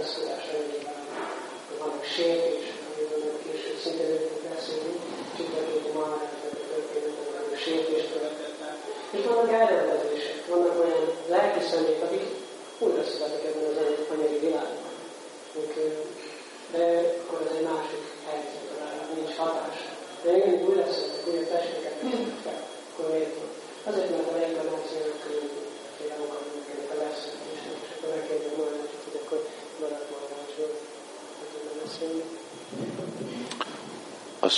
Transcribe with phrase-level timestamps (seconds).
[0.00, 0.98] beszélés elejében,
[1.68, 4.92] hogy vannak sértések, amiről később szintén fogunk beszélni,
[5.36, 6.06] csütörtök ma
[6.70, 8.76] történetek, vannak sértést követett el.
[9.16, 12.26] És vannak elrendezések, vannak olyan lelki személyek, akik
[12.84, 13.76] újra születik ebben az
[14.12, 14.92] anyagi világban.
[16.74, 16.82] De
[17.22, 18.64] akkor ez egy másik helyzet,
[19.16, 19.90] nincs hatása.
[20.22, 20.28] De
[20.94, 21.96] születik, újra testeket
[22.44, 23.50] fel, akkor miért van?
[23.88, 25.20] Azért, mert a reinkarnációnak
[25.96, 29.40] fél akarunk ennek a leszületésnek, és akkor megkérdezem volna, hogy akkor
[29.80, 30.72] maradt maradásról,
[31.38, 32.24] hogy tudna beszélni.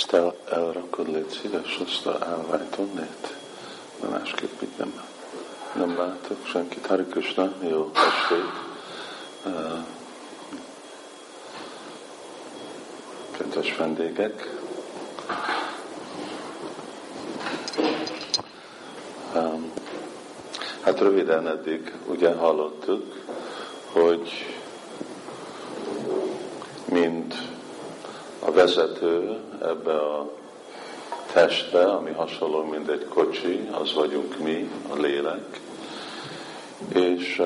[0.03, 3.35] Azt el, elrakod, légy szíves, azt a állványt onnét?
[4.01, 5.03] De másképp itt nem,
[5.75, 6.85] nem látok senkit.
[6.85, 8.51] Hari Krishna, jó estét.
[9.45, 9.85] Uh,
[13.31, 14.57] kedves vendégek.
[20.81, 23.23] Hát röviden eddig ugye hallottuk,
[23.91, 24.55] hogy
[26.85, 27.52] mind
[28.53, 30.29] vezető ebbe a
[31.33, 35.59] testbe, ami hasonló, mint egy kocsi, az vagyunk mi, a lélek,
[36.93, 37.41] és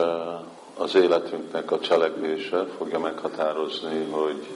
[0.77, 4.47] az életünknek a cselekvése fogja meghatározni, hogy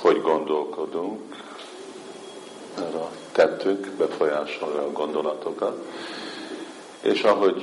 [0.00, 1.36] hogy gondolkodunk,
[2.78, 5.84] mert a tettünk befolyásolja a gondolatokat,
[7.00, 7.62] és ahogy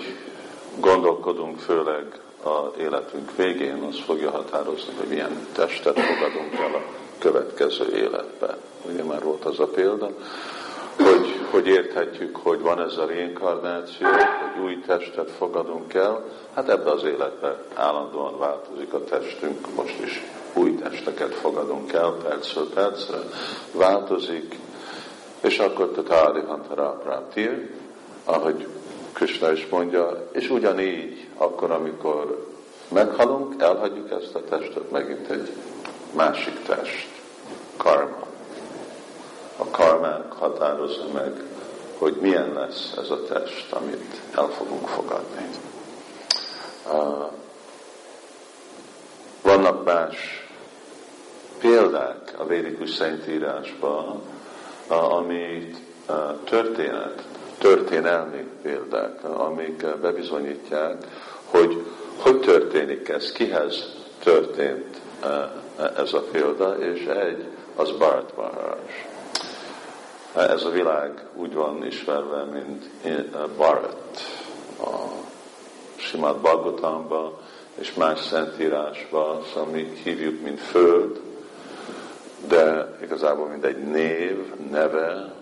[0.80, 6.84] gondolkodunk főleg a életünk végén, az fogja határozni, hogy milyen testet fogadunk el a
[7.18, 8.58] következő életbe.
[8.92, 10.10] Ugye már volt az a példa,
[10.98, 16.92] hogy, hogy érthetjük, hogy van ez a reinkarnáció, hogy új testet fogadunk el, hát ebbe
[16.92, 23.18] az életbe állandóan változik a testünk, most is új testeket fogadunk el, percről percre
[23.72, 24.60] változik,
[25.42, 27.70] és akkor te tádi hantarapráptír,
[28.24, 28.68] ahogy
[29.16, 32.48] Krishna is mondja, és ugyanígy, akkor, amikor
[32.88, 35.52] meghalunk, elhagyjuk ezt a testet, megint egy
[36.14, 37.08] másik test,
[37.78, 38.26] karma.
[39.58, 41.32] A karmánk határozza meg,
[41.98, 45.50] hogy milyen lesz ez a test, amit el fogunk fogadni.
[49.42, 50.48] Vannak más
[51.60, 54.22] példák a védikus szentírásban,
[54.88, 55.78] amit
[56.44, 57.24] történet,
[57.58, 61.06] történelmi példák, amik bebizonyítják,
[61.46, 61.86] hogy
[62.18, 63.94] hogy történik ez, kihez
[64.24, 65.02] történt
[65.98, 67.46] ez a példa, és egy,
[67.76, 68.80] az Bharat Maharaj.
[70.36, 72.90] Ez a világ úgy van ismerve, mint
[73.56, 74.20] Bharat,
[74.80, 74.94] a
[75.96, 77.38] Simát Bhagavatamban,
[77.76, 81.22] és más szentírásban, szóval mi hívjuk, mint föld,
[82.48, 85.35] de igazából mint egy név, neve,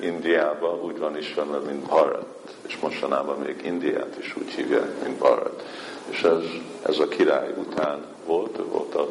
[0.00, 2.26] Indiában úgy van ismerve, mint Bharat,
[2.66, 5.62] és mostanában még Indiát is úgy hívják, mint Bharat.
[6.08, 6.42] És ez,
[6.82, 9.08] ez a király után volt, ő volt a,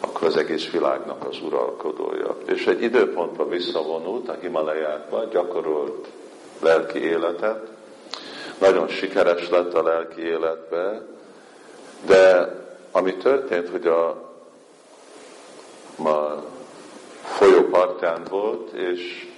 [0.00, 2.36] akkor az egész világnak az uralkodója.
[2.46, 6.08] És egy időpontban visszavonult a Himalajákba, gyakorolt
[6.60, 7.70] lelki életet,
[8.58, 11.02] nagyon sikeres lett a lelki életbe,
[12.06, 12.54] de
[12.90, 14.30] ami történt, hogy a
[15.96, 16.44] ma
[17.22, 19.31] folyó partján volt, és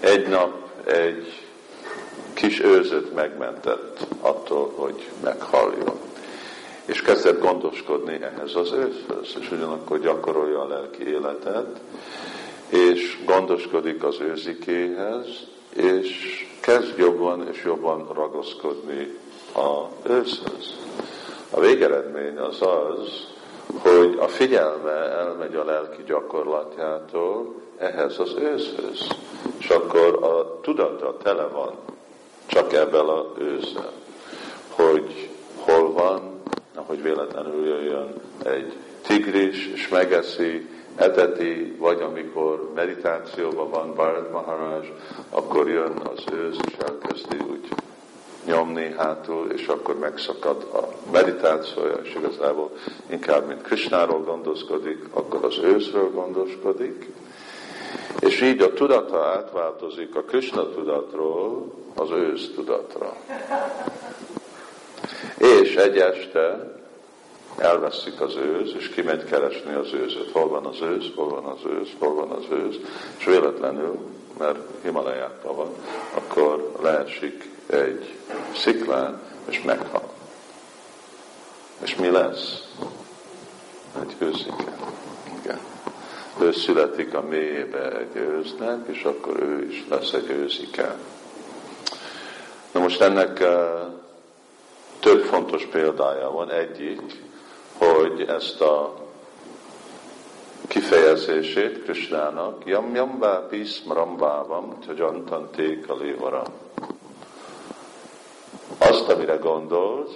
[0.00, 1.46] egy nap egy
[2.34, 5.98] kis őzött megmentett attól, hogy meghaljon.
[6.84, 11.80] És kezdett gondoskodni ehhez az őszhöz, és ugyanakkor gyakorolja a lelki életet,
[12.68, 15.26] és gondoskodik az őzikéhez,
[15.74, 19.18] és kezd jobban és jobban ragaszkodni
[19.54, 20.74] a őszhöz.
[21.50, 23.35] A végeredmény az az,
[23.78, 29.06] hogy a figyelme elmegy a lelki gyakorlatjától ehhez az őszhöz,
[29.58, 31.74] és akkor a tudata tele van
[32.46, 33.92] csak ebben a őzzel,
[34.70, 36.42] hogy hol van,
[36.74, 38.76] hogy véletlenül jöjjön egy
[39.06, 44.92] tigris, és megeszi, eteti, vagy amikor meditációban van Bharat Maharaj,
[45.30, 47.68] akkor jön az ősz, és elkezdi úgy
[48.46, 52.70] nyomni hátul, és akkor megszakad a meditációja, és igazából
[53.06, 57.12] inkább, mint Krishnáról gondoskodik, akkor az őszről gondoskodik,
[58.20, 63.16] és így a tudata átváltozik a Krishna tudatról az ősz tudatra.
[65.38, 66.74] És egy este
[67.56, 70.30] elveszik az őz, és kimegy keresni az őzöt.
[70.32, 72.76] Hol van az őz, hol van az őz, hol van az őz,
[73.18, 73.98] és véletlenül,
[74.38, 75.68] mert Himalajákban van,
[76.14, 78.18] akkor leesik egy
[78.54, 80.08] sziklán, és meghal.
[81.82, 82.62] És mi lesz?
[84.00, 84.76] Egy őzike.
[85.42, 85.58] Igen.
[86.40, 90.96] Ő születik a mélyébe egy őznek, és akkor ő is lesz egy őzike.
[92.72, 93.94] Na most ennek uh,
[95.00, 96.50] több fontos példája van.
[96.50, 97.00] Egyik,
[97.78, 98.94] hogy ezt a
[100.68, 106.42] kifejezését Krisnának, yam yam vápi smrambávam, tjajantanték a lévara.
[108.78, 110.14] Azt, amire gondolsz,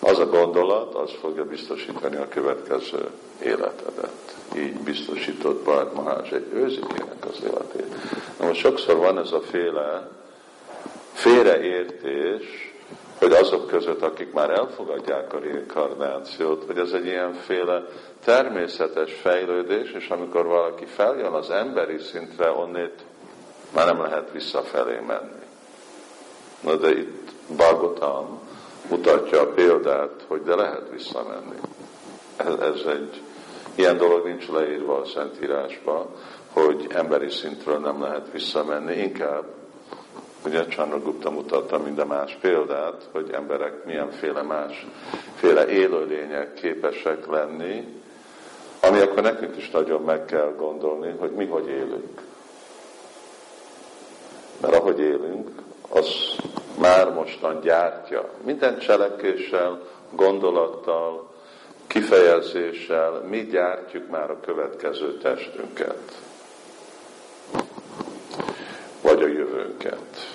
[0.00, 3.10] az a gondolat, az fogja biztosítani a következő
[3.42, 4.36] életedet.
[4.56, 7.94] Így biztosított Bharat Maharaj egy őzikének az életét.
[8.38, 10.08] Na most sokszor van ez a féle
[11.12, 12.74] félreértés,
[13.18, 17.86] hogy azok között, akik már elfogadják a reinkarnációt, hogy ez egy ilyenféle
[18.24, 23.04] természetes fejlődés, és amikor valaki feljön az emberi szintre, onnét
[23.74, 25.46] már nem lehet visszafelé menni.
[26.60, 28.40] Na de itt Bagotam
[28.88, 31.56] mutatja a példát, hogy de lehet visszamenni.
[32.36, 33.22] Ez, ez egy,
[33.74, 36.10] ilyen dolog nincs leírva a Szentírásba,
[36.52, 39.44] hogy emberi szintről nem lehet visszamenni, inkább
[40.44, 40.64] Ugye
[41.02, 44.86] Gupta mutatta minden más példát, hogy emberek milyenféle más
[45.34, 48.02] féle élőlények képesek lenni,
[48.82, 52.22] ami akkor nekünk is nagyon meg kell gondolni, hogy mi hogy élünk.
[54.60, 55.50] Mert ahogy élünk,
[55.88, 56.27] az
[56.78, 58.28] már mostan gyártja.
[58.44, 59.80] Minden cselekvéssel,
[60.10, 61.30] gondolattal,
[61.86, 66.22] kifejezéssel mi gyártjuk már a következő testünket.
[69.02, 70.28] Vagy a jövőnket.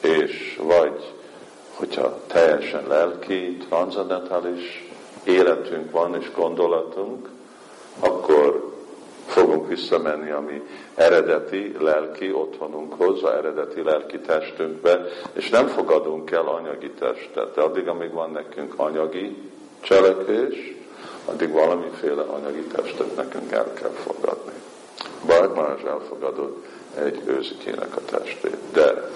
[0.00, 1.14] És vagy,
[1.74, 4.88] hogyha teljesen lelki, transzendentális
[5.24, 7.28] életünk van és gondolatunk,
[8.00, 8.67] akkor
[9.68, 10.62] fogunk visszamenni a mi
[10.94, 17.54] eredeti lelki otthonunkhoz, a eredeti lelki testünkbe, és nem fogadunk el anyagi testet.
[17.54, 19.36] De addig, amíg van nekünk anyagi
[19.80, 20.76] cselekvés,
[21.24, 24.52] addig valamiféle anyagi testet nekünk el kell fogadni.
[25.54, 28.58] Marázs elfogadott egy őzikének a testét.
[28.72, 29.10] De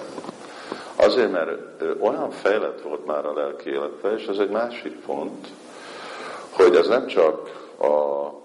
[0.95, 1.51] azért, mert
[1.99, 5.47] olyan fejlett volt már a lelki életben, és ez egy másik pont,
[6.49, 8.42] hogy ez nem csak a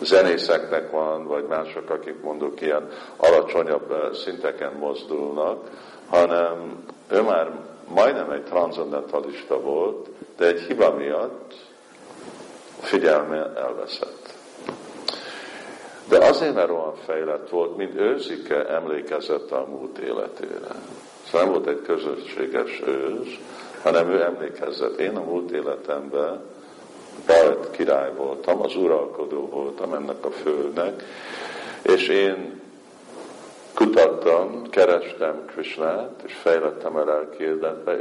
[0.00, 5.70] zenészeknek van, vagy mások, akik mondjuk ilyen alacsonyabb eh, szinteken mozdulnak,
[6.08, 7.50] hanem ő már
[7.88, 11.54] majdnem egy transzendentalista volt, de egy hiba miatt
[12.80, 14.34] figyelme elveszett.
[16.08, 20.74] De azért, mert olyan fejlett volt, mint őzike emlékezett a múlt életére.
[21.24, 23.26] Szóval nem volt egy közösséges őz,
[23.82, 24.98] hanem ő emlékezett.
[24.98, 26.40] Én a múlt életemben
[27.26, 31.02] Bajt király voltam, az uralkodó voltam ennek a földnek,
[31.82, 32.60] és én
[33.74, 37.44] kutattam, kerestem Krishnát, és fejlettem el lelki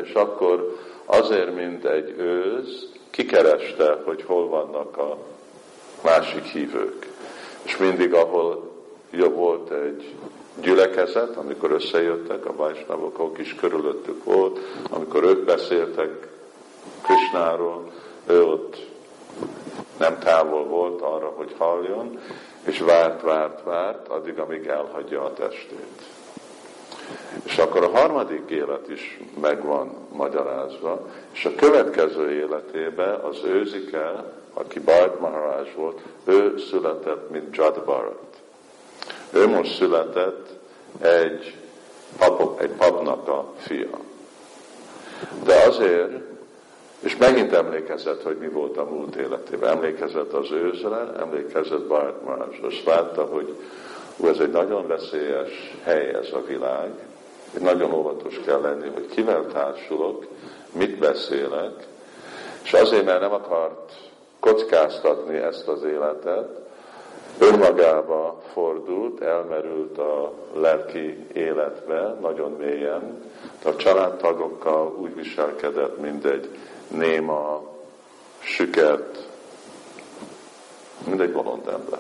[0.04, 5.18] és akkor azért, mint egy őz, kikereste, hogy hol vannak a
[6.04, 7.08] másik hívők.
[7.64, 8.72] És mindig, ahol
[9.12, 10.14] jobb volt egy
[10.62, 14.60] gyülekezet, amikor összejöttek, a Vajsnavok is körülöttük volt,
[14.90, 16.28] amikor ők beszéltek
[17.02, 17.92] Krishnáról,
[18.28, 18.91] ő ott
[19.98, 22.20] nem távol volt arra, hogy halljon,
[22.64, 26.02] és várt, várt, várt, addig, amíg elhagyja a testét.
[27.44, 34.24] És akkor a harmadik élet is meg van magyarázva, és a következő életében az őzike,
[34.54, 38.42] aki Bart Maharaj volt, ő született, mint Jad Bharat.
[39.32, 40.50] Ő most született
[41.02, 41.56] egy,
[42.18, 44.00] papok, egy papnak a fia.
[45.44, 46.31] De azért,
[47.02, 49.70] és megint emlékezett, hogy mi volt a múlt életében.
[49.70, 52.60] Emlékezett az őzre, emlékezett Bart Maharaj.
[52.70, 53.56] És látta, hogy
[54.18, 56.90] ú, ez egy nagyon veszélyes hely ez a világ,
[57.54, 60.26] hogy nagyon óvatos kell lenni, hogy kivel társulok,
[60.72, 61.88] mit beszélek,
[62.64, 63.94] és azért, mert nem akart
[64.40, 66.60] kockáztatni ezt az életet,
[67.38, 73.32] önmagába fordult, elmerült a lelki életbe nagyon mélyen,
[73.66, 76.50] a családtagokkal úgy viselkedett, mint egy
[76.92, 77.64] néma,
[78.40, 79.28] süket,
[81.06, 82.00] mint egy bolond ember.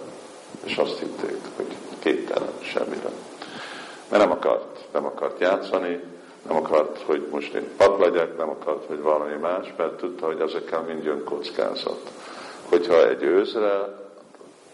[0.63, 3.09] És azt hitték, hogy képtelen semmire.
[4.09, 6.03] Mert nem akart, nem akart játszani,
[6.47, 10.39] nem akart, hogy most én pap legyek, nem akart, hogy valami más, mert tudta, hogy
[10.39, 12.11] ezekkel mind jön kockázat.
[12.69, 13.99] Hogyha egy őzre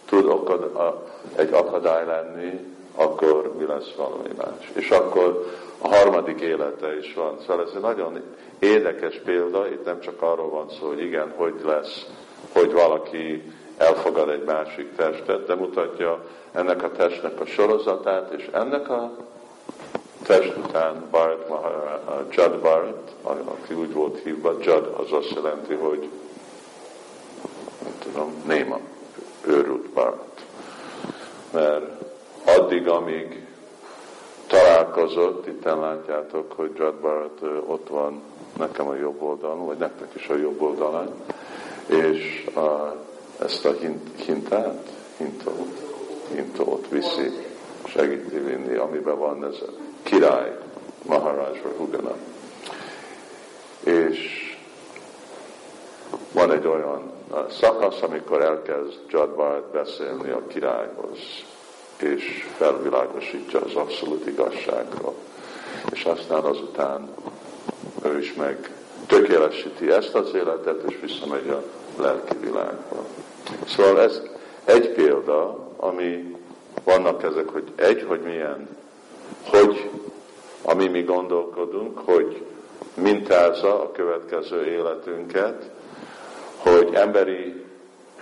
[0.06, 1.04] tud okad, a,
[1.36, 4.72] egy akadály lenni, akkor mi lesz valami más.
[4.74, 5.46] És akkor
[5.78, 7.38] a harmadik élete is van.
[7.40, 8.22] Szóval ez egy nagyon
[8.60, 12.06] érdekes példa, itt nem csak arról van szó, hogy igen, hogy lesz,
[12.54, 18.90] hogy valaki elfogad egy másik testet, de mutatja ennek a testnek a sorozatát, és ennek
[18.90, 19.12] a
[20.24, 26.10] test után Bharat, Jad Bharat, aki úgy volt hívva, Jad az azt jelenti, hogy
[27.84, 28.80] nem tudom, néma,
[29.46, 30.46] őrült Bharat.
[31.52, 32.07] Mert
[32.58, 33.46] addig, amíg
[34.48, 38.22] találkozott, itt látjátok, hogy Jad Bharat ott van
[38.58, 41.14] nekem a jobb oldalon, vagy nektek is a jobb oldalon,
[41.86, 42.96] és a,
[43.40, 45.82] ezt a hint, hintát, hintót,
[46.34, 47.32] hintót viszi,
[47.86, 49.72] segíti vinni, amiben van ez a
[50.04, 50.58] király,
[51.06, 52.16] Maharaj Hugana.
[53.84, 54.42] És
[56.34, 57.12] van egy olyan
[57.50, 61.20] szakasz, amikor elkezd Jadbart beszélni a királyhoz,
[62.02, 65.14] és felvilágosítja az abszolút igazságról.
[65.92, 67.10] És aztán azután
[68.04, 68.72] ő is meg
[69.08, 71.64] tökélesíti ezt az életet, és visszamegy a
[72.02, 73.06] lelki világba.
[73.66, 74.22] Szóval ez
[74.64, 76.36] egy példa, ami
[76.84, 78.68] vannak ezek, hogy egy, hogy milyen,
[79.44, 79.90] hogy
[80.62, 82.46] ami mi gondolkodunk, hogy
[82.94, 85.70] mintázza a következő életünket,
[86.58, 87.66] hogy emberi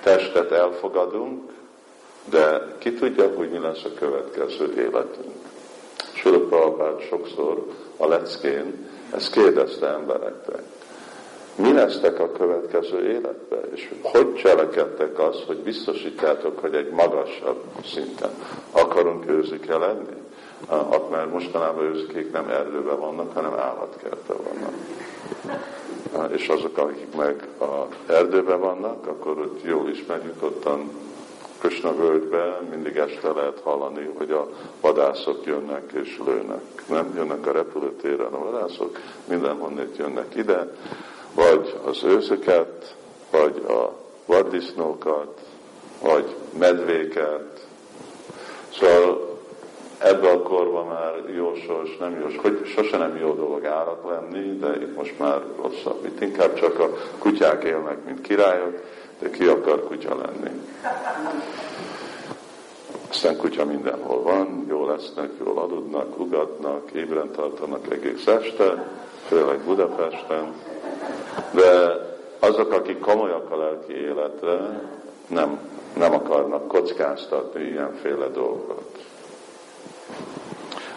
[0.03, 1.51] testet elfogadunk,
[2.29, 5.35] de ki tudja, hogy mi lesz a következő életünk.
[6.13, 7.65] Sőt, Prabhupád sokszor
[7.97, 10.61] a leckén ezt kérdezte embereknek.
[11.55, 13.63] Mi lesztek a következő életben?
[13.73, 17.63] És hogy cselekedtek az, hogy biztosítjátok, hogy egy magasabb
[17.93, 18.31] szinten
[18.71, 20.23] akarunk őzike lenni?
[21.11, 24.73] Mert mostanában őzikék nem erdőben vannak, hanem állatkertben vannak
[26.31, 30.89] és azok, akik meg a erdőben vannak, akkor ott jól ismerjük, ottan
[31.59, 34.49] Kösna völgybe mindig este lehet hallani, hogy a
[34.81, 36.63] vadászok jönnek és lőnek.
[36.89, 40.67] Nem jönnek a repülőtéren a vadászok, mindenhonnét jönnek ide,
[41.35, 42.95] vagy az őzöket,
[43.31, 45.39] vagy a vaddisznókat,
[46.01, 47.67] vagy medvéket.
[48.79, 49.39] Szóval
[49.97, 54.57] ebbe a korba már jó sors, nem jó, hogy sose nem jó dolog állat lenni,
[54.57, 56.05] de itt most már rosszabb.
[56.05, 58.81] Itt inkább csak a kutyák élnek, mint királyok,
[59.19, 60.61] de ki akar kutya lenni.
[63.09, 68.89] Aztán kutya mindenhol van, jól lesznek, jól aludnak, ugatnak, ébren tartanak egész este,
[69.27, 70.53] főleg Budapesten,
[71.51, 71.99] de
[72.39, 74.81] azok, akik komolyak a lelki életre,
[75.27, 75.59] nem,
[75.93, 79.05] nem akarnak kockáztatni ilyenféle dolgot.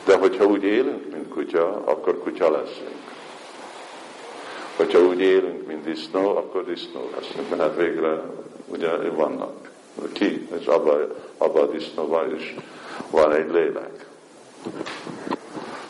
[0.04, 2.97] De hogyha úgy élünk, mint kutya, akkor kutya leszünk.
[4.78, 7.48] Hogyha úgy élünk, mint disznó, akkor disznó leszünk.
[7.48, 8.22] Mert hát végre
[8.66, 9.70] ugye vannak.
[10.12, 10.48] Ki?
[10.60, 12.54] És abban abba a disznóban is
[13.10, 14.06] van egy lélek.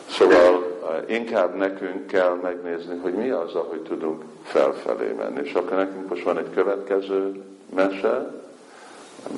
[0.09, 5.39] Szóval eh, inkább nekünk kell megnézni, hogy mi az, ahogy tudunk felfelé menni.
[5.43, 7.43] És akkor nekünk most van egy következő
[7.75, 8.33] mese,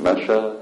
[0.04, 0.56] mese,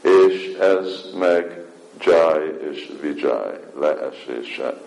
[0.00, 1.64] és ez meg
[2.00, 4.80] Jai és Vijay leesése.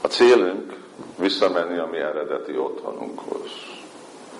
[0.00, 0.81] A célunk
[1.18, 3.50] visszamenni a mi eredeti otthonunkhoz.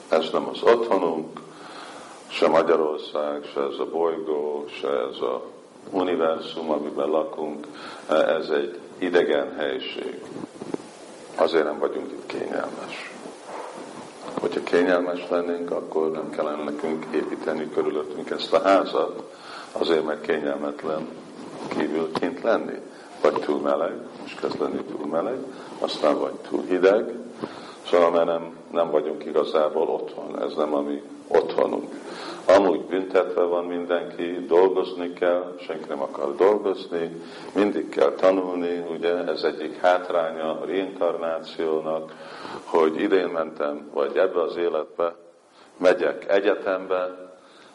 [0.08, 1.40] Ez nem az otthonunk,
[2.28, 5.42] se Magyarország, se ez a bolygó, se ez a
[5.90, 7.66] univerzum, amiben lakunk,
[8.08, 10.22] ez egy idegen helység.
[11.36, 13.12] Azért nem vagyunk itt kényelmes.
[14.40, 19.22] Hogyha kényelmes lennénk, akkor nem kellene nekünk építeni körülöttünk ezt a házat,
[19.72, 21.08] azért meg kényelmetlen
[21.68, 22.78] kívül kint lenni.
[23.22, 25.38] Vagy túl meleg, most kezd lenni túl meleg,
[25.78, 27.14] aztán vagy túl hideg,
[27.86, 31.90] szóval mert nem, nem vagyunk igazából otthon, ez nem a mi otthonunk.
[32.46, 37.22] Amúgy büntetve van mindenki, dolgozni kell, senki nem akar dolgozni,
[37.54, 42.12] mindig kell tanulni, ugye ez egyik hátránya a reinkarnációnak,
[42.64, 45.14] hogy idén mentem, vagy ebbe az életbe,
[45.76, 47.31] megyek egyetembe,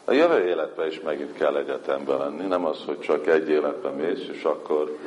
[0.09, 4.27] a jövő életben is megint kell egyetemben lenni, nem az, hogy csak egy életben mész,
[4.31, 4.97] és akkor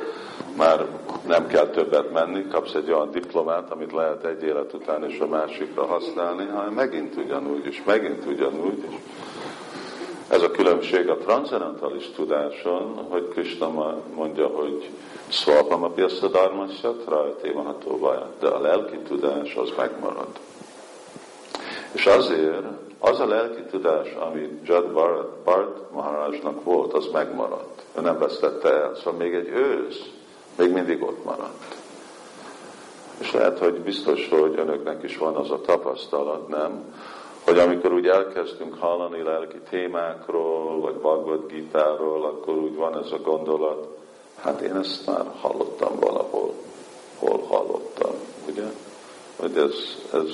[0.57, 0.85] már
[1.27, 5.27] nem kell többet menni, kapsz egy olyan diplomát, amit lehet egy élet után és a
[5.27, 8.83] másikra használni, hanem megint ugyanúgy, és megint ugyanúgy.
[8.89, 8.95] És
[10.27, 14.89] ez a különbség a transzendentális tudáson, hogy Krishna mondja, hogy
[15.27, 20.39] Swapama Pyasza Dharmasya, Trajtémahatóvá, de a lelki tudás az megmarad.
[21.91, 22.65] És azért
[23.03, 27.81] az a lelki tudás, ami Jad Bharat, Bharat Maharajnak volt, az megmaradt.
[27.97, 28.95] Ő nem vesztette el.
[28.95, 30.09] Szóval még egy ősz
[30.55, 31.75] még mindig ott maradt.
[33.17, 36.93] És lehet, hogy biztos, hogy önöknek is van az a tapasztalat, nem?
[37.43, 43.17] Hogy amikor úgy elkezdünk hallani lelki témákról, vagy Bhagavad Gita-ról, akkor úgy van ez a
[43.17, 43.87] gondolat,
[44.41, 46.53] hát én ezt már hallottam valahol.
[47.17, 48.13] Hol hallottam,
[48.49, 48.65] ugye?
[49.35, 49.75] Hogy ez,
[50.13, 50.29] ez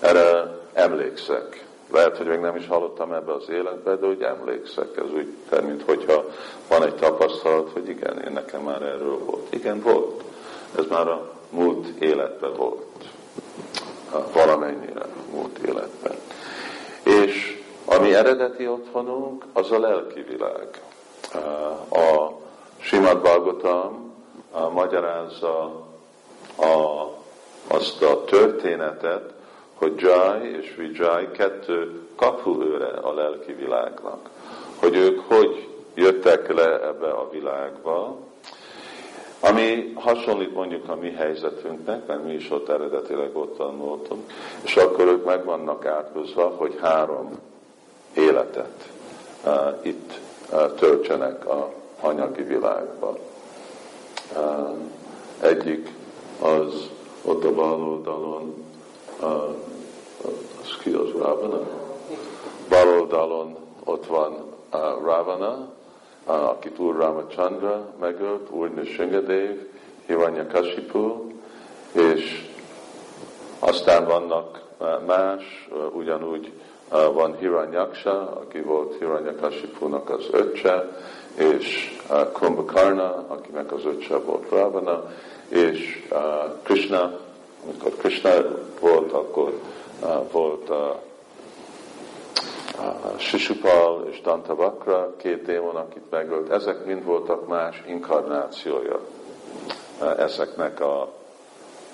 [0.00, 1.66] erre emlékszek.
[1.90, 4.96] Lehet, hogy még nem is hallottam ebbe az életbe, de úgy emlékszek.
[4.96, 6.24] Ez úgy, tehát, mint hogyha
[6.68, 9.54] van egy tapasztalat, hogy igen, én nekem már erről volt.
[9.54, 10.22] Igen, volt.
[10.78, 13.04] Ez már a múlt életben volt.
[14.32, 16.16] Valamennyire múlt életben.
[17.02, 20.82] És ami eredeti otthonunk, az a lelki világ.
[21.90, 22.30] A
[22.80, 24.14] Simad Bhagavatam
[24.72, 25.86] magyarázza
[26.56, 27.04] a,
[27.68, 29.32] azt a történetet,
[29.78, 34.30] hogy Jai és Vijay kettő kapuőre a lelki világnak.
[34.80, 38.16] Hogy ők hogy jöttek le ebbe a világba,
[39.40, 44.32] ami hasonlít mondjuk a mi helyzetünknek, mert mi is ott eredetileg ott tanultunk,
[44.62, 47.30] és akkor ők meg vannak átközve, hogy három
[48.14, 48.90] életet
[49.44, 50.20] uh, itt
[50.52, 53.18] uh, töltsenek a anyagi világban.
[54.36, 54.76] Uh,
[55.40, 55.92] egyik
[56.40, 56.90] az
[57.24, 58.64] ott a bal oldalon,
[59.20, 61.60] az ki az Ravana?
[62.68, 65.68] Bal oldalon ott van uh, Ravana,
[66.26, 69.56] uh, akit Úr Ramachandra megölt, Úr Nishingadev,
[70.06, 71.32] Hiranyakashipu,
[71.92, 72.46] és
[73.58, 74.62] aztán vannak
[75.06, 76.52] más, ugyanúgy
[77.12, 81.02] van Hiranyaksha, aki volt Hiranyakashipunak az öccse,
[81.34, 81.96] és
[82.32, 85.10] Kumbhakarna, akinek az öccse volt Ravana,
[85.48, 86.08] és
[86.62, 87.18] Krishna,
[87.64, 88.30] amikor Krishna
[88.80, 89.60] volt, akkor
[90.32, 90.70] volt
[93.16, 99.00] Sisupal és Dantavakra, két démon, akit megölt, ezek mind voltak más inkarnációja
[100.16, 101.12] ezeknek a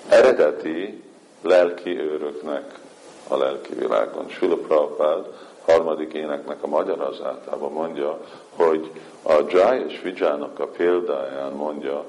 [0.09, 1.03] eredeti
[1.41, 2.79] lelki őröknek
[3.27, 4.29] a lelki világon.
[4.29, 5.25] Sula Prabhupád
[5.65, 8.19] harmadik éneknek a magyarázatában mondja,
[8.55, 8.91] hogy
[9.23, 12.05] a Jai és Vijának a példáján mondja,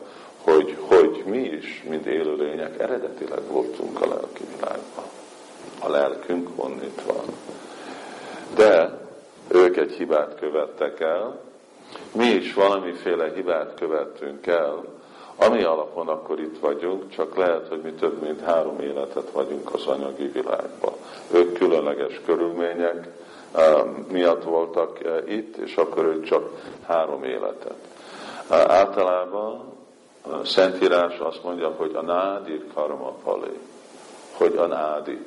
[0.47, 5.05] hogy, hogy mi is, mint élőlények, eredetileg voltunk a lelki világban.
[5.81, 7.25] A lelkünk honnét van.
[8.55, 8.99] De
[9.49, 11.41] ők egy hibát követtek el,
[12.13, 14.85] mi is valamiféle hibát követtünk el,
[15.37, 19.87] ami alapon akkor itt vagyunk, csak lehet, hogy mi több mint három életet vagyunk az
[19.87, 20.93] anyagi világban.
[21.33, 23.09] Ők különleges körülmények
[23.57, 26.51] um, miatt voltak uh, itt, és akkor ők csak
[26.87, 27.77] három életet.
[28.49, 29.76] Általában
[30.31, 33.59] a Szentírás azt mondja, hogy a nádir karma palé,
[34.33, 35.19] hogy a nádi,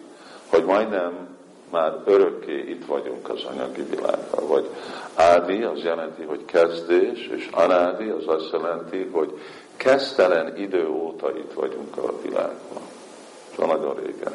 [0.49, 1.37] hogy majdnem
[1.71, 4.47] már örökké itt vagyunk az anyagi világban.
[4.47, 4.69] Vagy
[5.15, 9.39] ádi az jelenti, hogy kezdés, és anádi az azt jelenti, hogy
[9.77, 12.81] kezdtelen idő óta itt vagyunk a világban.
[13.55, 14.33] Csak nagyon régen.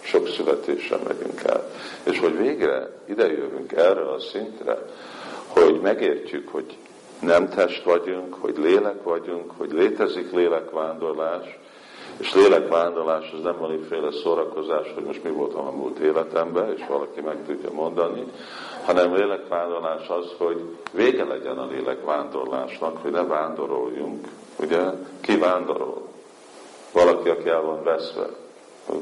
[0.00, 1.70] Sok születésen megyünk el.
[2.02, 4.78] És hogy végre idejövünk erre a szintre,
[5.46, 6.76] hogy megértjük, hogy
[7.20, 11.58] nem test vagyunk, hogy lélek vagyunk, hogy létezik lélekvándorlás,
[12.18, 17.20] és lélekvándorlás az nem valamiféle szórakozás, hogy most mi voltam a múlt életemben, és valaki
[17.20, 18.24] meg tudja mondani,
[18.84, 24.26] hanem lélekvándorlás az, hogy vége legyen a lélekvándorlásnak, hogy ne vándoroljunk.
[24.60, 24.80] Ugye?
[25.20, 26.02] Ki vándorol?
[26.92, 28.26] Valaki, aki el van veszve.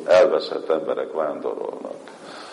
[0.04, 1.96] Elveszett emberek vándorolnak.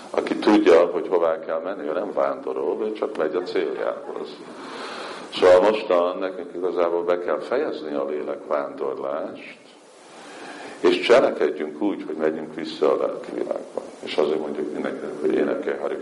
[0.09, 4.37] Aki tudja, hogy hová kell menni, ő nem vándorol, ő csak megy a céljához.
[5.33, 9.57] Szóval mostan nekünk igazából be kell fejezni a lélekvándorlást,
[10.79, 13.81] és cselekedjünk úgy, hogy megyünk vissza a lelki világba.
[13.99, 15.97] És azért mondjuk mindenki, hogy énekelj Hari.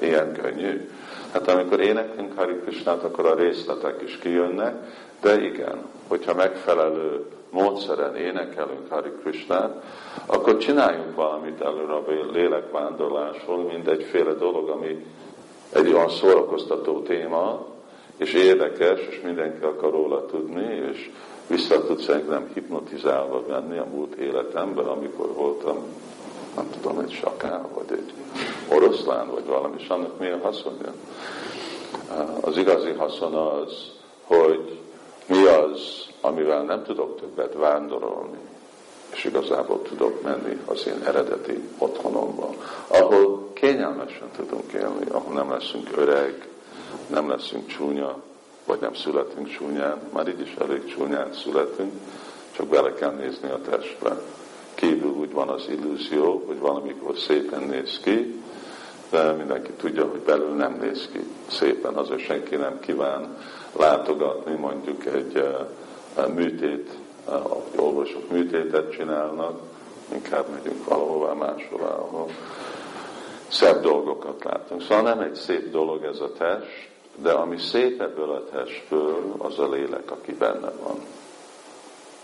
[0.00, 0.90] Ilyen könnyű.
[1.32, 4.74] Hát amikor éneklünk Hari Krishnát, akkor a részletek is kijönnek,
[5.20, 9.84] de igen, hogyha megfelelő módszeren énekelünk Hari Krishnát,
[10.26, 15.06] akkor csináljunk valamit előre a lélekvándorlásról, mint egyféle dolog, ami
[15.72, 17.66] egy olyan szórakoztató téma,
[18.18, 21.10] és érdekes, és mindenki akar róla tudni, és
[21.46, 25.76] vissza tudsz engem hipnotizálva venni a múlt életemben, amikor voltam,
[26.56, 28.12] nem tudom, egy sakál, vagy egy
[28.76, 30.92] oroszlán, vagy valami, és annak mi a haszonja?
[32.40, 34.78] Az igazi haszon az, hogy
[35.26, 38.38] mi az, amivel nem tudok többet vándorolni,
[39.12, 42.50] és igazából tudok menni az én eredeti otthonomba,
[42.86, 46.48] ahol kényelmesen tudunk élni, ahol nem leszünk öreg,
[47.06, 48.22] nem leszünk csúnya,
[48.66, 51.92] vagy nem születünk csúnyán, már így is elég csúnyán születünk,
[52.52, 54.20] csak bele kell nézni a testbe.
[54.74, 58.42] Kívül úgy van az illúzió, hogy valamikor szépen néz ki,
[59.10, 61.20] de mindenki tudja, hogy belül nem néz ki
[61.50, 63.36] szépen, azért senki nem kíván
[63.76, 65.44] látogatni mondjuk egy
[66.16, 66.90] uh, műtét,
[67.26, 69.60] uh, orvosok műtétet csinálnak,
[70.12, 72.28] inkább megyünk valahová máshová, ahol
[73.48, 74.82] szebb dolgokat látunk.
[74.82, 79.58] Szóval nem egy szép dolog ez a test, de ami szép ebből a testből, az
[79.58, 81.00] a lélek, aki benne van.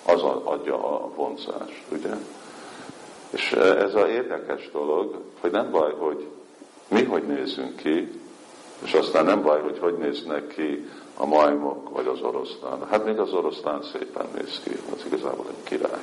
[0.06, 2.14] Az adja a vonzást, ugye?
[3.30, 6.26] És ez az érdekes dolog, hogy nem baj, hogy
[6.88, 8.20] mi hogy nézünk ki,
[8.84, 12.86] és aztán nem baj, hogy hogy néznek ki a majmok vagy az oroszlán.
[12.90, 16.02] Hát még az oroszlán szépen néz ki, az igazából egy király.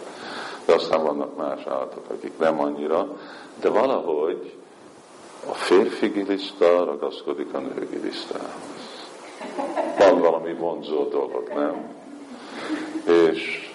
[0.65, 3.17] De aztán vannak más állatok, akik nem annyira,
[3.59, 4.53] de valahogy
[5.49, 9.09] a férfi giliszta ragaszkodik a nő gilisztához.
[9.97, 11.95] Van valami vonzó dolog, nem?
[13.05, 13.71] És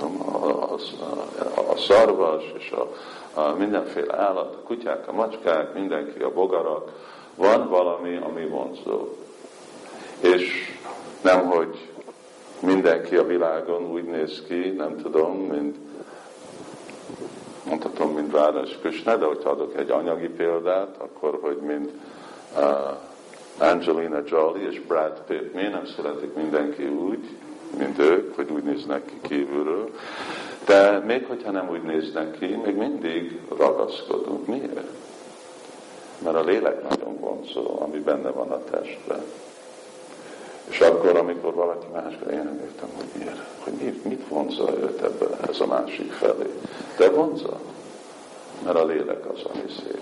[0.00, 0.78] nem a, a,
[1.70, 2.92] a szarvas és a,
[3.40, 6.92] a mindenféle állat, a kutyák, a macskák, mindenki, a bogarak,
[7.34, 9.08] van valami, ami vonzó.
[10.20, 10.74] És
[11.22, 11.90] nem, hogy
[12.60, 15.76] mindenki a világon úgy néz ki, nem tudom, mint
[18.36, 21.90] mint Várás Krishna, de hogyha adok egy anyagi példát, akkor, hogy mint
[22.56, 27.28] uh, Angelina Jolie és Brad Pitt, miért nem születik mindenki úgy,
[27.78, 29.90] mint ők, hogy úgy néznek ki kívülről,
[30.64, 34.46] de még hogyha nem úgy néznek ki, még mindig ragaszkodunk.
[34.46, 34.90] Miért?
[36.18, 39.22] Mert a lélek nagyon vonzó, ami benne van a testben.
[40.68, 45.02] És akkor, amikor valaki máskor, én nem értem, hogy miért, hogy mit, mit vonza őt
[45.02, 46.52] ebbe, ez a másik felé.
[46.96, 47.60] De vonza,
[48.64, 50.00] mert a lélek az, ami szép.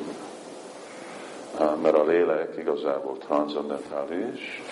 [1.83, 4.63] Mert a lélek igazából transzendentális,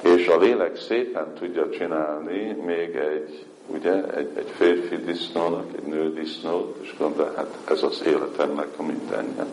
[0.00, 6.12] és a lélek szépen tudja csinálni még egy, ugye, egy, egy férfi disznónak, egy nő
[6.12, 9.46] disznót, és gondolja, hát ez az életemnek a mindenje.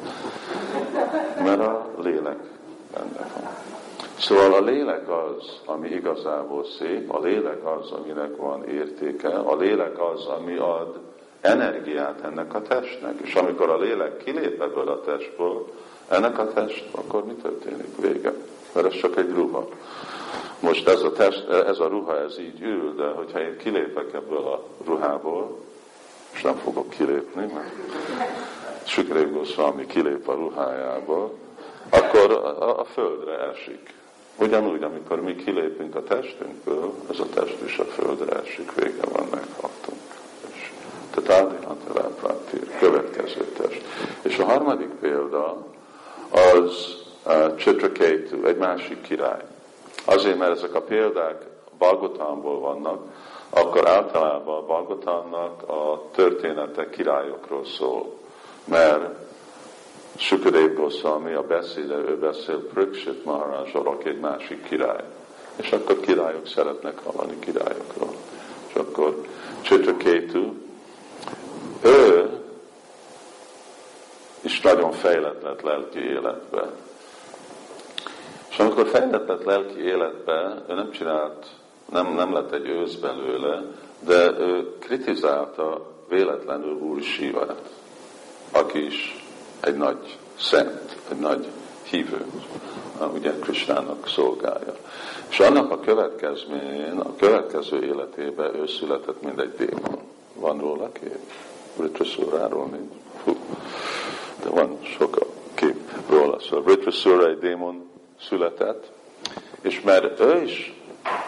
[1.43, 2.39] Mert a lélek
[2.93, 3.49] benne van.
[4.19, 10.01] Szóval a lélek az, ami igazából szép, a lélek az, aminek van értéke, a lélek
[10.01, 10.99] az, ami ad
[11.41, 13.19] energiát ennek a testnek.
[13.21, 15.71] És amikor a lélek kilép ebből a testből,
[16.07, 18.01] ennek a test, akkor mi történik?
[18.01, 18.33] Vége.
[18.73, 19.67] Mert ez csak egy ruha.
[20.59, 24.47] Most ez a, test, ez a ruha, ez így ül, de hogyha én kilépek ebből
[24.47, 25.57] a ruhából,
[26.33, 27.73] és nem fogok kilépni, mert
[28.83, 31.33] Sükrév Goswami kilép a ruhájából,
[31.89, 33.93] akkor a, a földre esik.
[34.35, 39.27] Ugyanúgy, amikor mi kilépünk a testünkből, ez a test is a földre esik, vége van,
[39.31, 40.18] meghaltunk.
[41.11, 41.53] És tehát
[42.79, 43.81] következő test.
[44.21, 45.65] És a harmadik példa
[46.31, 47.55] az uh,
[48.45, 49.41] egy másik király.
[50.05, 51.45] Azért, mert ezek a példák
[51.77, 53.01] Balgotánból vannak,
[53.49, 58.13] akkor általában Balgotánnak a története királyokról szól.
[58.65, 59.27] Mert
[60.15, 65.03] Sukadev Goswami a beszéde, ő beszél Priksit Maharajról, aki egy másik király.
[65.55, 68.13] És akkor királyok szeretnek hallani királyokról.
[68.67, 69.21] És akkor
[69.61, 70.53] Chitraketu,
[71.81, 72.29] ő
[74.41, 76.69] is nagyon fejlett lett lelki életbe.
[78.49, 81.45] És amikor fejlett lett lelki életbe, ő nem csinált,
[81.91, 83.63] nem, nem lett egy ősz belőle,
[83.99, 87.71] de ő kritizálta véletlenül Úr Sivát,
[88.51, 89.25] aki is
[89.59, 91.47] egy nagy szent, egy nagy
[91.83, 92.25] hívő,
[93.13, 94.75] ugye Krisnának szolgálja.
[95.29, 99.99] És annak a következményén, a következő életében ő született, mint egy démon.
[100.33, 101.17] Van róla kép?
[101.81, 102.91] Ritraszóráról nincs.
[103.23, 103.35] Fú.
[104.43, 105.75] De van sok a kép
[106.09, 106.39] róla.
[106.39, 107.89] Szóval Ritraszóra egy démon
[108.21, 108.91] született,
[109.61, 110.73] és mert ő is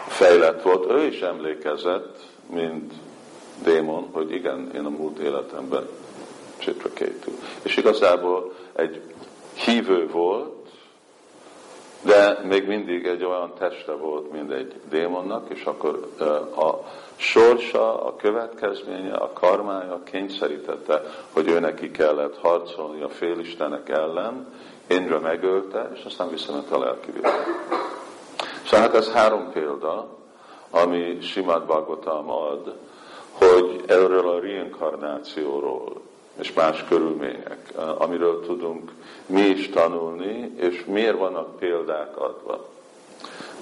[0.08, 2.92] fejlett volt, ő is emlékezett, mint
[3.62, 5.88] démon, hogy igen, én a múlt életemben
[6.58, 7.30] Chitraketu.
[7.62, 9.00] És igazából egy
[9.54, 10.61] hívő volt,
[12.02, 16.08] de még mindig egy olyan teste volt, mint egy démonnak, és akkor
[16.56, 16.70] a
[17.16, 24.46] sorsa, a következménye, a karmája kényszerítette, hogy ő neki kellett harcolni a félistenek ellen,
[24.86, 27.10] Indra megölte, és aztán visszament a lelki.
[28.64, 30.08] Szóval hát ez három példa,
[30.70, 32.76] ami Simát Bhagavatam ad,
[33.32, 36.00] hogy erről a reinkarnációról,
[36.38, 38.92] és más körülmények, amiről tudunk
[39.26, 42.68] mi is tanulni, és miért vannak példák adva.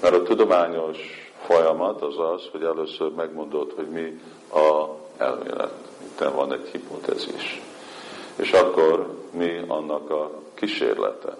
[0.01, 4.21] Mert a tudományos folyamat az az, hogy először megmondod, hogy mi
[4.53, 4.85] a
[5.17, 5.73] elmélet.
[6.03, 7.61] Itt van egy hipotezis.
[8.35, 11.37] És akkor mi annak a kísérlete.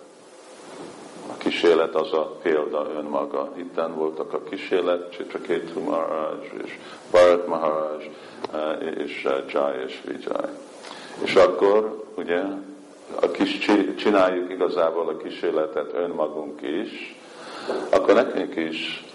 [1.30, 3.52] A kísérlet az a példa önmaga.
[3.56, 6.78] Itten voltak a kísérlet, Chitraketu Maharaj, és
[7.12, 8.10] Bharat Maharaj,
[8.98, 10.50] és Jai és Vijay.
[11.24, 12.42] És akkor ugye
[13.22, 13.58] a kis,
[13.96, 17.20] csináljuk igazából a kísérletet önmagunk is,
[17.90, 19.06] akkor nekünk is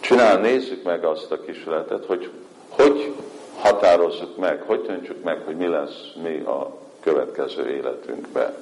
[0.00, 2.30] csinál, nézzük meg azt a kísérletet, hogy
[2.68, 3.14] hogy
[3.58, 8.54] határozzuk meg, hogy döntsük meg, hogy mi lesz mi a következő életünkben.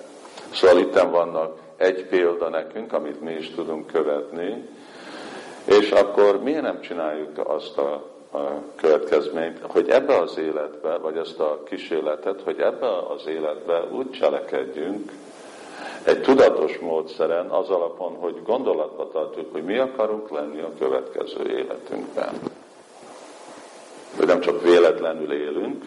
[0.53, 4.69] Szóval itt vannak egy példa nekünk, amit mi is tudunk követni,
[5.65, 8.39] és akkor miért nem csináljuk azt a a
[8.77, 15.12] következményt, hogy ebbe az életbe, vagy ezt a kísérletet, hogy ebbe az életbe úgy cselekedjünk,
[16.03, 22.35] egy tudatos módszeren, az alapon, hogy gondolatba tartjuk, hogy mi akarunk lenni a következő életünkben.
[24.17, 25.85] Hogy nem csak véletlenül élünk,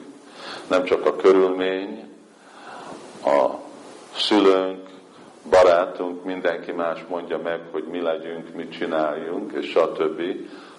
[0.69, 2.09] nem csak a körülmény,
[3.25, 3.47] a
[4.15, 4.89] szülőnk,
[5.49, 10.21] barátunk, mindenki más mondja meg, hogy mi legyünk, mit csináljunk, és stb.,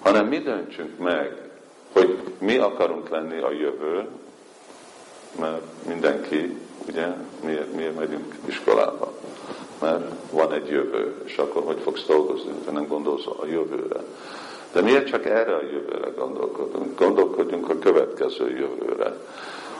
[0.00, 1.49] hanem mi döntsünk meg,
[1.92, 4.06] hogy mi akarunk lenni a jövő,
[5.40, 6.56] mert mindenki
[6.88, 7.06] ugye?
[7.44, 9.12] Miért, miért megyünk iskolába?
[9.80, 14.00] Mert van egy jövő, és akkor hogy fogsz dolgozni, ha nem gondolsz a jövőre.
[14.72, 16.98] De miért csak erre a jövőre gondolkodunk?
[16.98, 19.14] Gondolkodjunk a következő jövőre.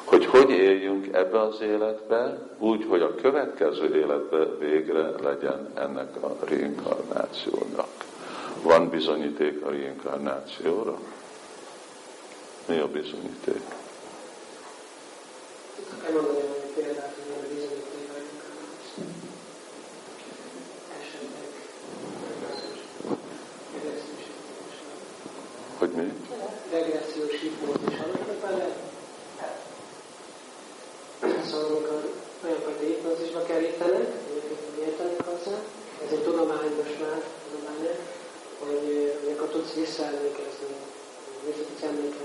[0.05, 6.37] Hogy hogy éljünk ebbe az életbe, úgy, hogy a következő életbe végre legyen ennek a
[6.45, 7.89] reinkarnációnak.
[8.63, 10.99] Van bizonyíték a reinkarnációra?
[12.67, 13.63] Mi a bizonyíték?
[16.07, 18.21] Elmondani egy példát, hogy bizonyíték a.
[25.79, 26.13] Hogy mi?
[26.71, 28.77] Regressziós hipnózis alatt bele.
[31.51, 32.13] Szóval amikor
[32.45, 35.59] olyan fajta hipnózisba kerítenek, hogy értenek hozzá,
[36.05, 36.25] ez egy
[37.01, 37.97] már, tudományos,
[38.59, 40.75] hogy amikor tudsz visszaemlékezni,
[41.45, 42.20] vissza tudsz emlékezni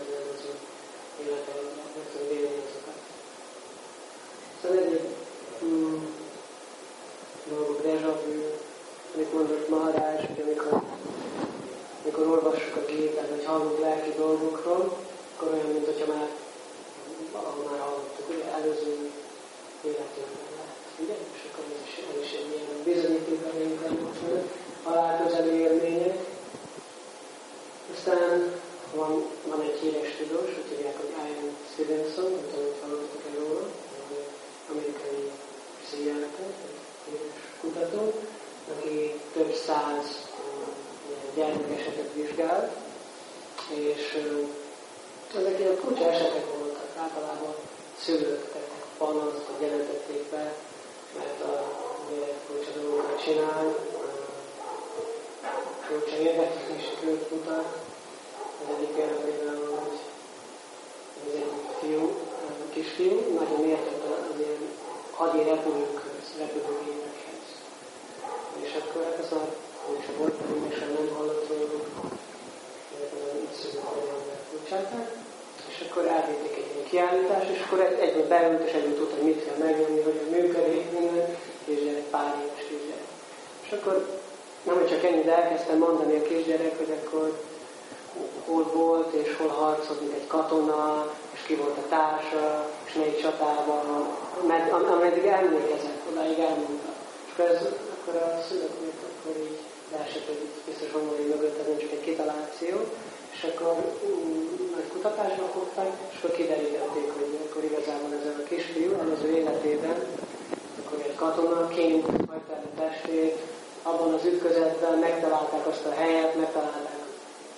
[111.46, 113.38] akkor egy katonaként hagyta el a testét,
[113.84, 117.00] abban az ütközetben megtalálták azt a helyet, megtalálták,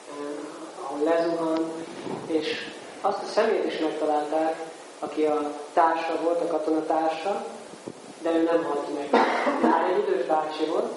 [0.10, 1.72] eh, ahol lezuhan,
[2.28, 2.48] és
[3.02, 4.56] azt a szemét is megtalálták,
[5.00, 7.46] aki a társa volt, a katonatársa,
[8.22, 9.10] de ő nem halt meg.
[9.62, 10.92] Már egy idős bácsi volt,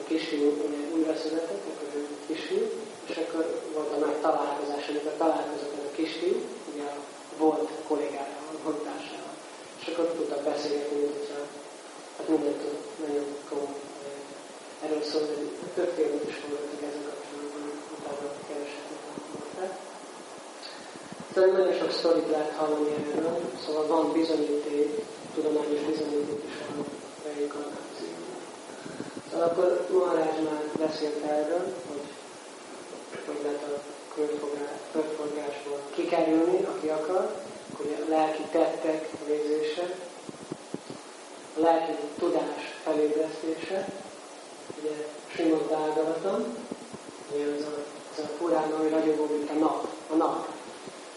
[0.00, 0.62] a kisfiú
[0.94, 2.70] újra született, akkor ő kisfiú,
[3.06, 6.34] és akkor volt a nagy találkozás, amikor találkozott ez a kisfiú,
[6.72, 6.96] ugye a
[7.38, 9.34] volt kollégája, a hontársával.
[9.80, 11.31] És akkor tudtak beszélgetni, mint
[12.26, 13.80] hogyha hát nagyon komoly
[14.84, 17.64] erről szól, hogy több filmet is hallottak ezzel kapcsolatban,
[17.96, 19.72] utána keresetnek mondták.
[21.32, 25.04] Tehát nagyon sok sztorit lehet hallani erről, szóval van bizonyíték,
[25.34, 26.72] tudományos bizonyíték is a
[27.26, 28.38] reinkarnációban.
[29.30, 32.04] Szóval akkor Maharaj már beszélt erről, hogy
[33.26, 33.80] hogy lehet a
[34.92, 37.34] körforgásból kikerülni, aki akar,
[37.72, 39.94] akkor a lelki tettek végzése,
[41.56, 43.88] a lelki tudás felébresztése,
[44.80, 44.94] ugye
[45.34, 46.56] Simon Bágavatam,
[47.32, 47.74] ugye az a,
[48.12, 49.88] az a Purán, ami ragyogó, mint a nap.
[50.12, 50.48] A nap.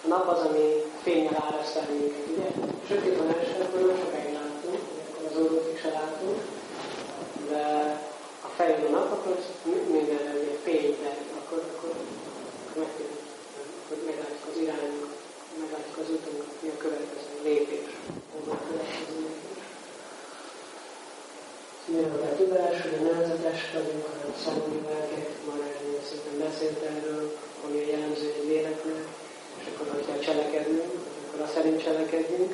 [0.04, 2.50] A nap az, ami fényel áraszt el minket, ugye?
[2.88, 6.39] Sötét van este, akkor nem sokáig látunk, akkor az orrot is látunk,
[7.50, 7.63] de
[8.41, 9.38] a fején a nap, akkor
[9.91, 11.93] minden egy fény, de akkor, akkor,
[12.67, 13.19] akkor megtudjuk,
[13.88, 15.17] hogy meglátjuk az irányunkat,
[15.60, 17.89] meglátjuk az utunkat, mi a következő lépés,
[18.36, 19.45] a következő lépés.
[21.86, 27.88] Mivel tudás, hogy a nevezetes vagyunk, hanem szomorú lelkek, erről szépen beszélt erről, ami a
[27.91, 29.08] jellemző egy léleknek,
[29.60, 30.84] és akkor, hogyha cselekedünk,
[31.28, 32.54] akkor a szerint cselekedjünk,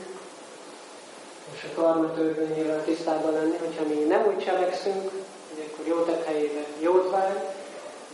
[1.56, 5.12] és a karma törvényével tisztában lenni, hogyha mi nem úgy cselekszünk,
[5.50, 7.40] hogy akkor jó tett helyében jót vágy,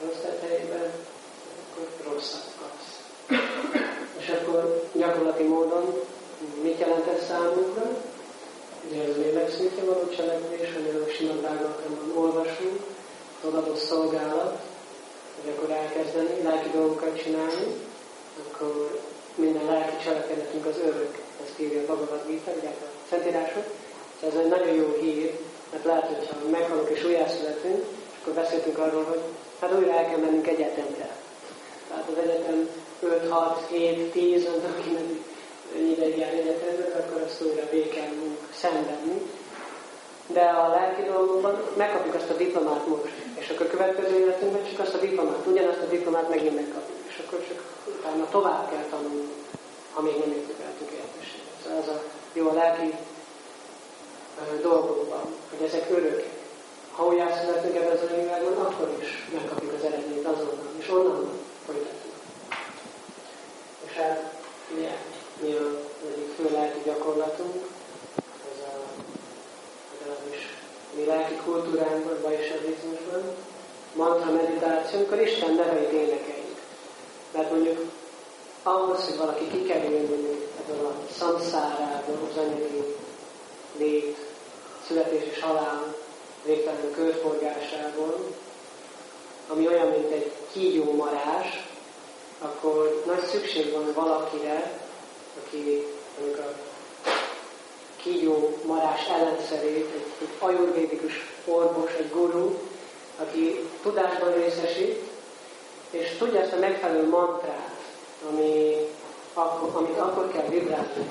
[0.03, 0.91] rossz tett helyében,
[1.71, 3.01] akkor rosszat kapsz.
[4.19, 6.01] és akkor gyakorlati módon
[6.61, 7.89] mit jelent ez számunkra?
[8.91, 11.47] Ugye ez lélekszintje való cselekvés, amiről Simad
[12.15, 12.79] olvasunk,
[13.47, 14.59] az adott szolgálat,
[15.41, 17.65] hogy akkor elkezdeni lelki dolgokat csinálni,
[18.47, 18.99] akkor
[19.35, 23.63] minden lelki cselekedetünk az örök ezt írja a Bhagavad Gita, ugye a Szentírások.
[24.27, 25.39] Ez egy nagyon jó hír,
[25.71, 29.21] mert lehet, hogyha meghalunk és újjászületünk, és akkor beszéltünk arról, hogy
[29.59, 31.15] hát újra el kell mennünk egyetemre.
[31.87, 32.69] Tehát az egyetem
[32.99, 34.89] 5, 6, 7, 10, az aki
[35.75, 38.11] ennyi ideig jár egyetemre, akkor azt újra végig kell
[38.53, 39.21] szenvedni.
[40.27, 44.79] De a lelki dolgokban megkapjuk azt a diplomát most, és akkor a következő életünkben csak
[44.79, 47.63] azt a diplomát, ugyanazt a diplomát megint megkapjuk, és akkor csak
[47.97, 49.33] utána tovább kell tanulni,
[49.93, 51.41] ha még nem értük el tökéletesen.
[51.63, 52.03] Szóval ez a
[52.33, 52.93] jó a lelki
[54.61, 56.35] dolgokban, hogy ezek örökek.
[56.91, 61.29] Ha újjászületünk ebben az anyagában, akkor is megkapjuk az eredményt azonnal, és onnan
[61.65, 62.13] folytatjuk.
[63.85, 64.33] És hát
[64.77, 64.95] ugye,
[65.41, 67.65] mi a egyik fő lelki gyakorlatunk,
[68.51, 68.73] ez a,
[69.99, 70.55] legalábbis
[70.95, 73.23] mi lelki kultúránkban, vajsavizmusban,
[73.93, 76.61] mantra meditációnkkal Isten neveit énekeljük.
[77.31, 77.91] Mert mondjuk
[78.63, 82.95] ahhoz, hogy valaki kikerüljön mondjuk ebből a szamszárából, az anyagi
[83.77, 84.17] lét,
[84.87, 85.95] születés és halál
[86.45, 88.35] végtelen körforgásából,
[89.47, 91.67] ami olyan, mint egy kígyó marás,
[92.39, 94.76] akkor nagy szükség van valakire,
[95.45, 95.85] aki
[96.19, 96.53] mondjuk a
[97.95, 101.13] kígyó marás ellenszerét, egy, egy ajurvédikus
[101.45, 102.57] orvos, egy guru,
[103.19, 105.01] aki tudásban részesít,
[105.89, 107.81] és tudja ezt a megfelelő mantrát,
[108.29, 108.75] ami,
[109.33, 111.07] akkor, amit akkor kell vibrálni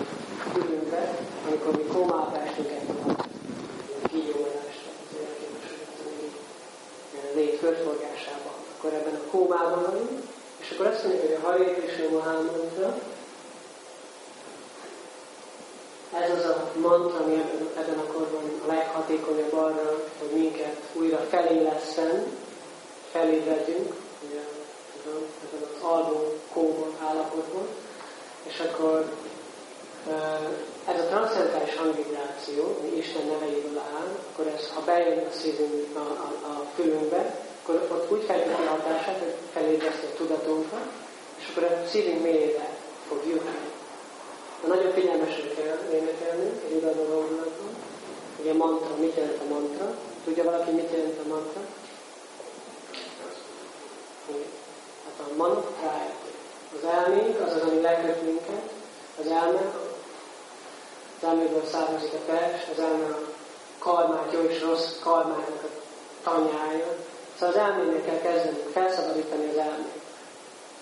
[0.52, 3.14] fülünkbe, amikor mi kómába esünk ebből
[4.02, 4.90] a kígyómarásra,
[7.12, 8.52] az lét körforgásában.
[8.76, 10.22] Akkor ebben a kómában vagyunk,
[10.60, 12.98] és akkor azt mondjuk, hogy a Hare Krishna Mahamantra,
[16.22, 17.42] ez az a mantra, ami
[17.76, 22.26] ebben a korban a leghatékonyabb arra, hogy minket újra felélesszen,
[23.10, 23.94] felébredjünk,
[24.28, 24.40] ugye,
[25.44, 27.66] ebben az alvó kóban állapotban,
[28.42, 29.10] és akkor
[30.86, 35.98] ez a transzentális hangvibráció, ami Isten neveiből áll, akkor ez, ha bejön a szívünk a,
[35.98, 40.86] a, a fülünkbe, akkor ott úgy fejti a hatását, hogy felébreszti a tudatunkat,
[41.38, 42.68] és akkor a szívünk mélyére
[43.08, 43.75] fog jutni.
[44.60, 47.74] De nagyon figyelmesen kell énekelni egy udadó gondolatban.
[48.40, 49.94] Ugye mantra, mit jelent a mantra?
[50.24, 51.60] Tudja valaki, mit jelent a mantra?
[55.04, 55.92] Hát a mantra,
[56.76, 58.70] az elménk, az az, ami leköt minket,
[59.20, 59.72] az elme,
[61.20, 63.20] az elméből származik a test, az elme a
[63.78, 65.68] karmát, jó és rossz karmának a
[66.22, 66.94] tanyája.
[67.38, 69.95] Szóval az elmének kell kezdenünk felszabadítani az elmét.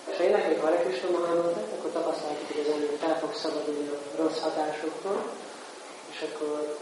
[0.09, 4.21] És ha énekeljük Hare Krishna Mahamantrát, akkor tapasztaljuk, hogy az ember fel fog szabadulni a
[4.21, 5.19] rossz hatásoktól,
[6.13, 6.77] és akkor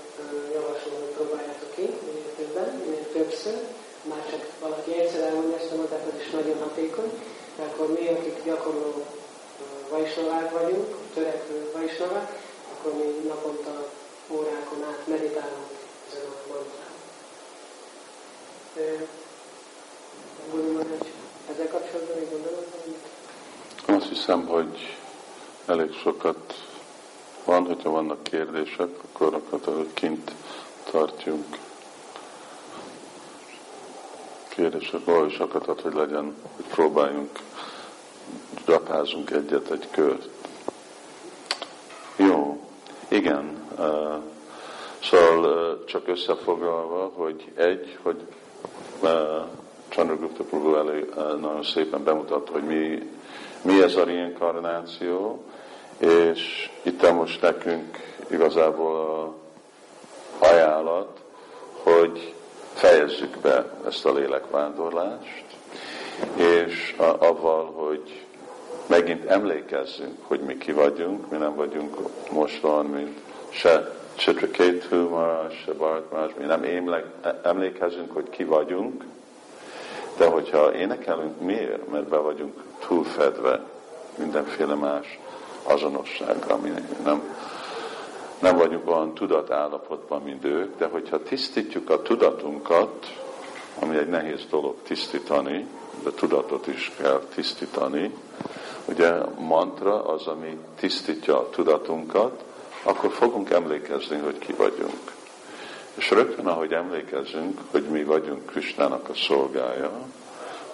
[0.54, 3.58] javaslom, hogy próbáljátok ki minél többen, minél többször.
[4.10, 7.12] Már csak valaki egyszer elmondja ezt a mondatot, az is nagyon hatékony,
[7.58, 9.06] de akkor mi, akik gyakorló
[9.90, 12.30] vajsnavák vagyunk, törekvő vajsnavák,
[12.74, 13.90] akkor mi naponta
[14.30, 15.70] órákon át meditálunk
[16.10, 16.94] ezen a mantrán.
[20.52, 21.12] Úgy hogy
[21.52, 22.66] ezzel kapcsolatban még gondolod
[23.86, 24.98] Azt hiszem, hogy
[25.66, 26.54] elég sokat
[27.46, 30.32] van, hogyha vannak kérdések, akkor akkor kint
[30.92, 31.58] tartjunk.
[34.48, 37.40] Kérdések valami sokat, hogy legyen, hogy próbáljunk,
[38.66, 40.30] rapázunk egyet, egy kört.
[42.16, 42.68] Jó,
[43.08, 43.68] igen.
[43.78, 44.14] Uh,
[45.04, 48.22] szóval uh, csak összefoglalva, hogy egy, hogy
[49.02, 49.10] uh,
[49.90, 53.12] Chandragupta Prabhu elé nagyon szépen bemutatta, hogy mi,
[53.64, 55.44] mi ez a reinkarnáció,
[55.98, 57.98] és itt most nekünk
[58.30, 59.36] igazából a
[60.46, 61.20] ajánlat,
[61.84, 62.34] hogy
[62.74, 65.44] fejezzük be ezt a lélekvándorlást,
[66.36, 68.26] és avval, hogy
[68.86, 71.98] megint emlékezzünk, hogy mi ki vagyunk, mi nem vagyunk
[72.32, 76.64] most van, mint se Chitraketu Maharaj, se Bharat Maharaj, mi nem
[77.44, 79.04] emlékezzünk, hogy ki vagyunk,
[80.18, 81.92] de hogyha énekelünk, miért?
[81.92, 83.66] Mert be vagyunk túlfedve
[84.18, 85.20] mindenféle más
[85.64, 86.72] azonosságra, ami
[87.04, 87.36] nem,
[88.40, 93.22] nem vagyunk olyan tudatállapotban, mint ők, de hogyha tisztítjuk a tudatunkat,
[93.80, 95.68] ami egy nehéz dolog tisztítani,
[96.04, 98.16] de tudatot is kell tisztítani,
[98.86, 102.44] ugye mantra az, ami tisztítja a tudatunkat,
[102.84, 105.12] akkor fogunk emlékezni, hogy ki vagyunk.
[105.96, 109.92] És rögtön, ahogy emlékezünk, hogy mi vagyunk Kristának a szolgája,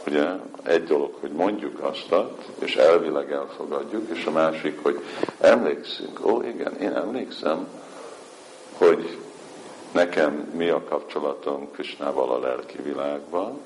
[0.10, 0.28] ugye
[0.64, 2.16] egy dolog, hogy mondjuk azt,
[2.60, 4.99] és elvileg elfogadjuk, és a másik, hogy
[5.39, 6.26] emlékszünk.
[6.26, 7.68] Ó, igen, én emlékszem,
[8.78, 9.18] hogy
[9.91, 13.60] nekem mi a kapcsolatom Krisnával a lelki világban,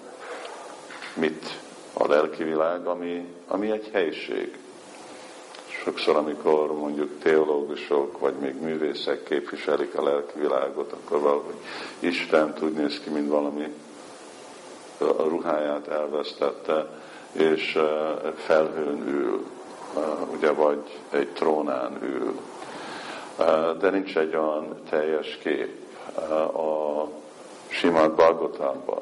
[1.13, 1.59] mit
[1.93, 4.57] a lelki világ, ami, ami egy helység.
[5.83, 11.55] Sokszor, amikor mondjuk teológusok, vagy még művészek képviselik a lelki világot, akkor valahogy
[11.99, 13.67] Isten úgy néz ki, mint valami
[15.09, 16.87] a ruháját elvesztette,
[17.31, 17.79] és
[18.35, 19.45] felhőn ül,
[20.35, 22.39] ugye, vagy egy trónán ül.
[23.79, 25.81] De nincs egy olyan teljes kép
[26.55, 27.07] a
[27.67, 29.01] Simát Balgotánban,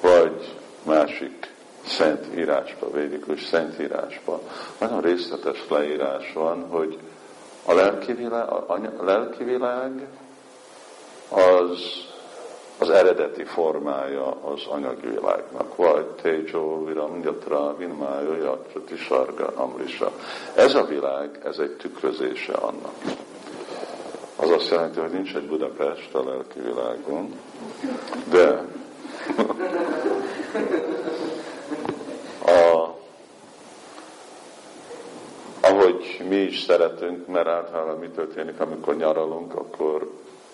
[0.00, 1.54] vagy másik
[1.86, 4.40] szent írásba, védikus szent írásba.
[4.78, 6.98] Nagyon részletes leírás van, hogy
[7.64, 10.06] a lelki világ, a lelki világ
[11.28, 12.06] az
[12.78, 20.12] az eredeti formája az anyagi világnak, vagy Tejo, Viram, Yatra, Vinmája, Yatrati, Sarga, Amrisa.
[20.54, 22.94] Ez a világ, ez egy tükrözése annak.
[24.36, 27.34] Az azt jelenti, hogy nincs egy Budapest a lelki világon,
[28.30, 28.64] de
[32.44, 32.96] a,
[35.60, 40.10] ahogy mi is szeretünk, mert általában mi történik, amikor nyaralunk, akkor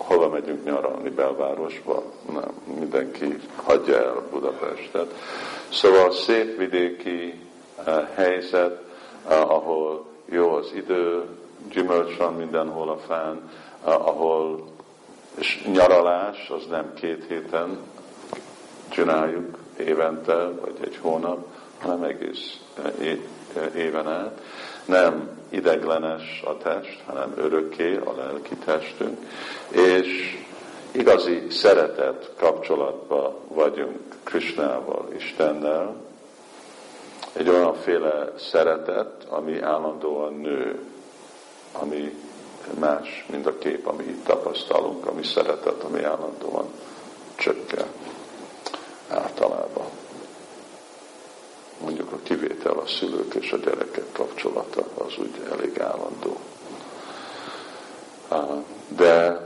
[0.07, 2.02] hova megyünk nyaralni belvárosba?
[2.32, 5.14] Nem, mindenki hagyja el Budapestet.
[5.68, 7.40] Szóval szép vidéki
[7.86, 8.82] uh, helyzet,
[9.26, 11.24] uh, ahol jó az idő,
[11.70, 13.50] gyümölcs van mindenhol a fán,
[13.84, 14.64] uh, ahol
[15.34, 17.78] és nyaralás az nem két héten
[18.88, 21.46] csináljuk évente, vagy egy hónap,
[21.78, 22.59] hanem egész
[23.76, 24.40] éven át.
[24.85, 29.18] Nem ideglenes a test, hanem örökké a lelki testünk,
[29.68, 30.39] és
[30.91, 35.95] igazi szeretet kapcsolatban vagyunk Krishnával, Istennel,
[37.32, 40.78] egy olyanféle szeretet, ami állandóan nő,
[41.72, 42.14] ami
[42.78, 46.66] más, mint a kép, ami itt tapasztalunk, ami szeretet, ami állandóan
[47.35, 47.87] csökken
[49.09, 49.87] általában
[51.85, 56.37] mondjuk a kivétel a szülők és a gyerekek kapcsolata az úgy elég állandó.
[58.89, 59.41] De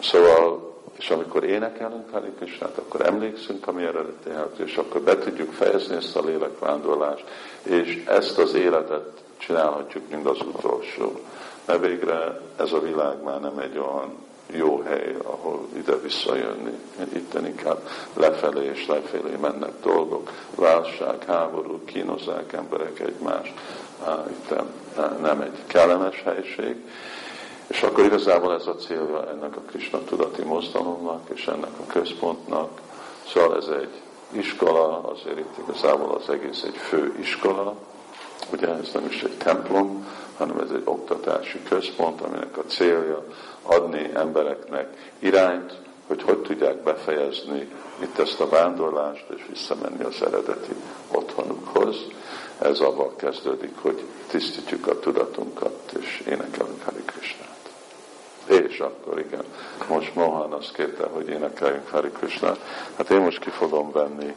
[0.00, 4.30] szóval, és amikor énekelünk Hari Krishnát, akkor emlékszünk a mi eredeti
[4.64, 7.24] és akkor be tudjuk fejezni ezt a lélekvándorlást,
[7.62, 11.20] és ezt az életet csinálhatjuk, mint az utolsó.
[11.64, 14.14] Mert végre ez a világ már nem egy olyan
[14.52, 16.78] jó hely, ahol ide visszajönni.
[17.12, 23.52] Itt inkább lefelé és lefelé mennek dolgok, válság, háború, kínozzák emberek egymást.
[24.30, 24.54] Itt
[25.20, 26.76] nem egy kellemes helység.
[27.66, 32.80] És akkor igazából ez a célja ennek a Krishna tudati mozdalomnak és ennek a központnak.
[33.26, 37.74] Szóval ez egy iskola, azért itt igazából az egész egy fő iskola,
[38.52, 40.06] ugye ez nem is egy templom,
[40.40, 43.24] hanem ez egy oktatási központ, aminek a célja
[43.62, 45.72] adni embereknek irányt,
[46.06, 47.68] hogy hogy tudják befejezni
[48.02, 50.74] itt ezt a vándorlást, és visszamenni az eredeti
[51.10, 51.96] otthonukhoz.
[52.58, 57.70] Ez abban kezdődik, hogy tisztítjuk a tudatunkat, és énekelünk Hari Krishnát.
[58.46, 59.44] És akkor igen,
[59.88, 62.58] most Mohan azt kérte, hogy énekeljünk Hari Krishnát.
[62.96, 64.34] Hát én most ki fogom venni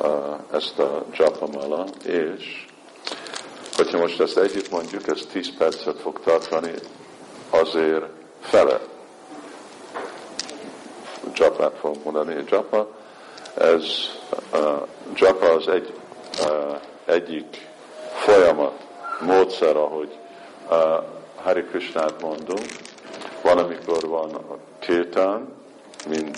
[0.00, 0.08] uh,
[0.52, 2.68] ezt a japamala, és
[3.80, 6.72] hogyha most ezt együtt mondjuk, ez 10 percet fog tartani,
[7.50, 8.04] azért
[8.40, 8.80] fele
[11.34, 12.44] japát fogunk mondani.
[12.50, 12.88] Japa,
[13.54, 13.84] ez
[14.52, 15.92] uh, japa az egy,
[16.40, 17.68] uh, egyik
[18.12, 18.86] folyamat,
[19.20, 20.18] módszer, ahogy
[20.70, 21.04] uh,
[21.42, 22.66] Hari Krishnát mondunk.
[23.42, 25.48] Van, amikor van a kirtán,
[26.08, 26.36] mint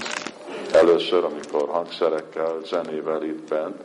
[0.72, 3.76] először, amikor hangszerekkel, zenével itt bent,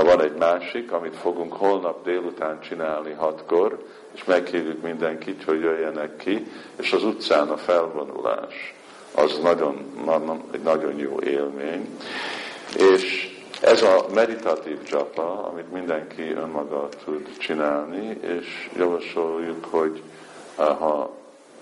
[0.00, 3.84] van egy másik, amit fogunk holnap délután csinálni hatkor,
[4.14, 8.74] és meghívjuk mindenkit, hogy jöjjenek ki, és az utcán a felvonulás.
[9.14, 9.76] Az nagyon,
[10.52, 11.98] egy nagyon jó élmény.
[12.76, 13.30] És
[13.60, 20.02] ez a meditatív japa, amit mindenki önmaga tud csinálni, és javasoljuk, hogy
[20.54, 21.10] ha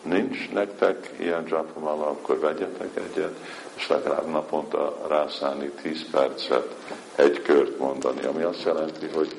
[0.02, 3.36] nincs nektek ilyen japamala, akkor vegyetek egyet,
[3.80, 6.74] és legalább naponta rászállni 10 percet
[7.14, 9.36] egy kört mondani, ami azt jelenti, hogy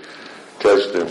[0.57, 1.09] kezdünk,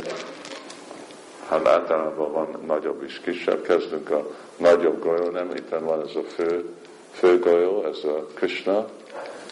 [1.48, 4.26] hát általában van nagyobb is kisebb, kezdünk a
[4.56, 6.74] nagyobb golyó, nem itt van ez a fő,
[7.12, 8.88] fő golyó, ez a Krishna,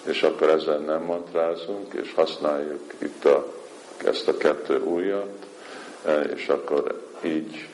[0.02, 3.52] és akkor ezen nem mantrázunk, és használjuk itt a,
[4.04, 5.46] ezt a kettő ujjat,
[6.34, 7.68] és akkor így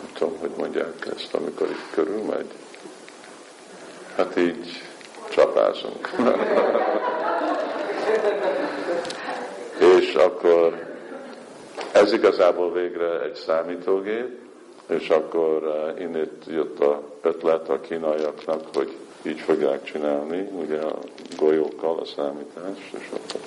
[0.00, 2.50] nem tudom, hogy mondják ezt, amikor itt körül megy.
[4.16, 4.82] Hát így
[5.30, 6.10] csapázunk.
[9.98, 10.94] és akkor
[11.92, 14.38] ez igazából végre egy számítógép,
[14.86, 20.98] és akkor uh, innét jött a ötlet a kínaiaknak, hogy így fogják csinálni, ugye a
[21.38, 23.40] golyókkal a számítást, és akkor,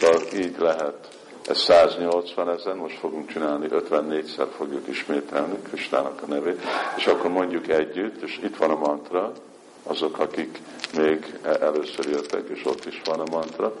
[0.00, 1.08] akkor így lehet
[1.48, 6.62] ez 180 ezer, most fogunk csinálni, 54-szer fogjuk ismételni Kristának a nevét,
[6.96, 9.32] és akkor mondjuk együtt, és itt van a mantra,
[9.88, 10.58] azok, akik
[10.96, 13.72] még először jöttek, és ott is van a mantra,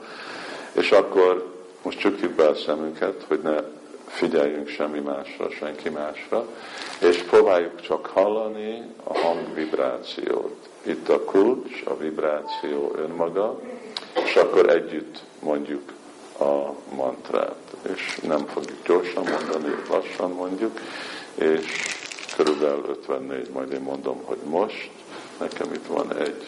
[0.72, 3.56] és akkor most csukjuk be a szemünket, hogy ne
[4.06, 6.46] figyeljünk semmi másra, senki másra,
[7.00, 10.68] és próbáljuk csak hallani a hangvibrációt.
[10.82, 13.60] Itt a kulcs, a vibráció önmaga,
[14.24, 15.92] és akkor együtt mondjuk
[16.38, 17.56] a mantrát.
[17.94, 20.80] És nem fogjuk gyorsan mondani, lassan mondjuk,
[21.34, 21.96] és
[22.36, 24.90] körülbelül 54, majd én mondom, hogy most,
[25.40, 26.46] nekem itt van egy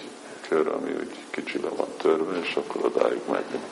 [0.49, 3.64] kör, ami úgy kicsibe van törve, és akkor odáig megyünk.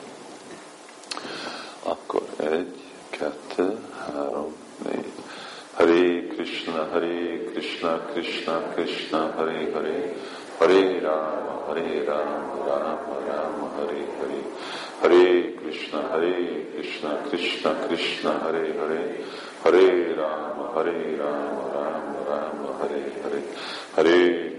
[1.83, 2.75] Akkor egy,
[3.09, 5.11] kettő, három, négy.
[5.73, 10.13] Hare Krishna, Hare Krishna, Krishna Krishna, Hare Hare,
[10.57, 14.41] Hare Rama, Hare Rama, Rama Rama, Hare Hare,
[15.01, 19.15] Hare Krishna, Hare Krishna, Krishna Krishna, Hare Hare,
[19.63, 23.41] Hare Rama, Hare Rama, Rama Rama, Hare Hare,
[23.95, 24.58] Hare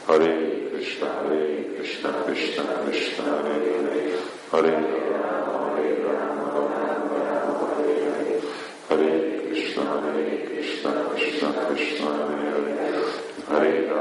[0.06, 0.32] Hare
[0.70, 3.68] Krishna, Hare Krishna, Krishna Krishna, Hare
[4.50, 4.80] Hare,
[8.88, 9.16] Hare
[9.48, 12.10] Krishna, Hare Krishna, Krishna Krishna,
[13.48, 13.98] Hare Hare,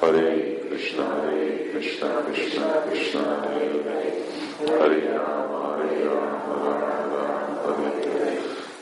[0.00, 0.26] Hare
[0.68, 3.80] Krishna, Hare Krishna, Krishna Krishna, Hare,
[4.78, 8.36] Hare Rama, Hare Rama, Rama Rama, Hare Hare,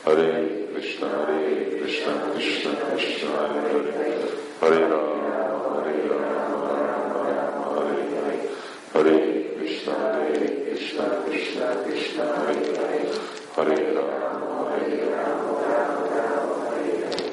[0.05, 0.27] Hare
[0.73, 4.19] Krishna, Hare Krishna, Krishna Krishna, Hare Hare,
[4.61, 8.39] Hare Rama, Hare Rama, Rama Rama, Hare Hare,
[8.93, 9.17] Hare
[9.55, 13.05] Krishna, Hare Krishna, Krishna Krishna, Hare Hare,
[13.55, 17.27] Hare Rama, Hare Rama, Rama Rama, Hare Hare,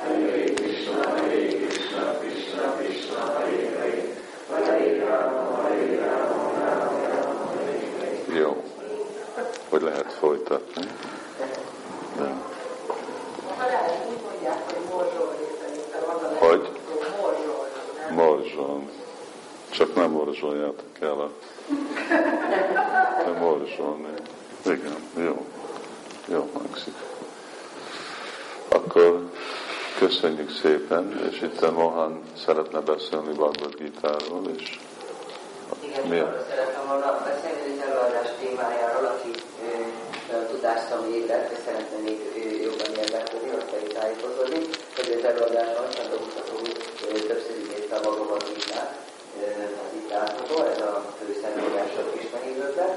[0.00, 4.00] Hare Krishna, Hare Krishna, Krishna Krishna, Hare Hare,
[4.48, 8.38] Hare Rama, Hare Rama, Rama Rama, Hare Hare.
[8.38, 8.50] Jó,
[9.68, 10.86] hogy lehet folytatni.
[12.16, 12.28] De.
[16.38, 16.68] Hogy?
[18.10, 18.88] Morzsolni.
[19.70, 21.30] Csak nem morzsoljátok el a...
[23.24, 24.08] De morzsolni.
[24.64, 25.46] Igen, jó.
[26.28, 26.94] Jó hangzik.
[28.68, 29.30] Akkor
[30.06, 32.12] köszönjük szépen, és itt a Mohan
[32.44, 34.78] szeretne beszélni Bhagavad Gita-ról, és
[35.86, 39.30] Igen, mi arról szeretem volna beszélni az előadás témájáról, aki
[39.64, 42.18] ö, a tudásszal élet, és szeretne még
[42.66, 44.60] jobban érdeklődni, azt pedig tájékozódni,
[44.96, 46.56] hogy az előadásban Szent Mutató
[47.28, 48.92] többször idézte a Bhagavad Gita-t,
[49.40, 49.44] ö,
[49.84, 52.88] az itt látható, ez a fő személyások is megírőzve,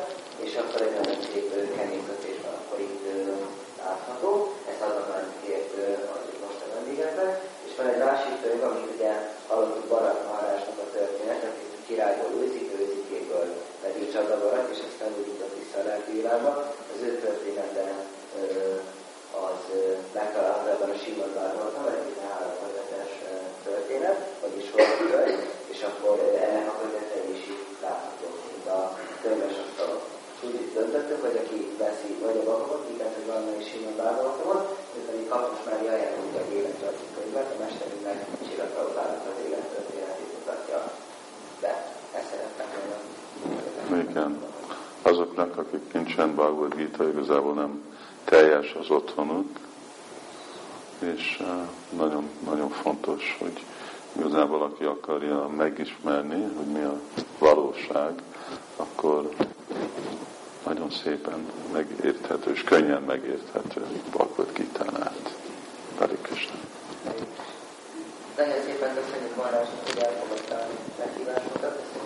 [0.45, 3.17] és akkor egy nagyon szép ö, keménykötés van akkor itt ö,
[3.87, 4.31] látható,
[4.71, 7.31] ezt azon már kért ö, az itt most a vendégeknek,
[7.65, 9.11] és van egy másik könyv, amit ugye
[9.47, 13.47] hallottuk Barak Maharásnak a történet, aki királyból őzik, őzikéből
[13.83, 16.51] pedig csatavarat, és aztán úgy jutott vissza a lelki világba.
[16.93, 17.85] Az ő története
[18.39, 18.43] ö,
[19.47, 19.79] az ö,
[20.19, 23.09] megtalálható ebben a Simon Bárnoltam, egy 300
[23.67, 25.39] történet, vagyis volt könyv,
[25.73, 28.81] és akkor ö, ennek a könyvete is itt látható, mint a
[29.23, 30.01] könyves asztalon.
[30.35, 34.63] És úgy döntöttük, hogy aki veszi vagy a Bhagavad Gita-t, vagy valamely Simon Bárnoltamot,
[34.95, 40.79] ő pedig Kapus Mária ajánlunk egy élettartó könyvet, a mesterünknek Csillagprabhupának az élettörténetét mutatja
[41.61, 41.73] be.
[42.17, 44.01] Ezt szerettem volna.
[44.03, 44.31] Igen.
[45.01, 46.35] Azoknak, akik nincsen
[46.97, 47.83] Gita, igazából nem
[48.23, 49.47] teljes az otthonuk,
[50.99, 51.47] és uh,
[51.97, 53.63] nagyon, nagyon fontos, hogy
[54.17, 56.99] igazából aki akarja megismerni, hogy mi a
[57.39, 58.21] valóság,
[58.75, 59.29] akkor
[60.65, 65.35] nagyon szépen megérthető, és könnyen megérthető Bhagavad Gita-n át.
[65.97, 66.55] Hare Krishna.
[68.37, 70.67] Nagyon szépen köszönjük Marásnak, hogy elfogadta a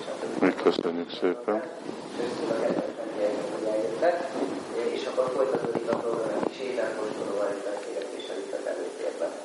[0.05, 1.63] sem Mi köszönjük szépen.